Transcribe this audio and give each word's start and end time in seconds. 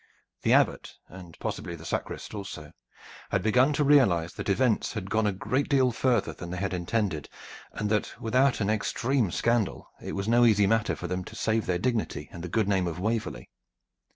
The 0.41 0.53
Abbot, 0.53 0.95
and 1.09 1.37
possibly 1.37 1.75
the 1.75 1.85
sacrist 1.85 2.33
also, 2.33 2.71
had 3.29 3.43
begun 3.43 3.71
to 3.73 3.83
realize 3.83 4.33
that 4.33 4.49
events 4.49 4.93
had 4.93 5.11
gone 5.11 5.27
a 5.27 5.31
great 5.31 5.69
deal 5.69 5.91
farther 5.91 6.33
than 6.33 6.49
they 6.49 6.57
had 6.57 6.73
intended, 6.73 7.29
and 7.71 7.87
that 7.91 8.19
without 8.19 8.61
an 8.61 8.69
extreme 8.71 9.29
scandal 9.29 9.87
it 10.01 10.13
was 10.13 10.27
no 10.27 10.43
easy 10.43 10.65
matter 10.65 10.95
for 10.95 11.05
them 11.05 11.23
to 11.25 11.35
save 11.35 11.67
their 11.67 11.77
dignity 11.77 12.29
and 12.31 12.43
the 12.43 12.49
good 12.49 12.67
name 12.67 12.87
of 12.87 12.99
Waverley. 12.99 13.51